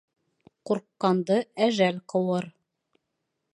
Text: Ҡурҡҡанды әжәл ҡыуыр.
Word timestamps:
Ҡурҡҡанды 0.69 1.37
әжәл 1.67 2.01
ҡыуыр. 2.15 2.51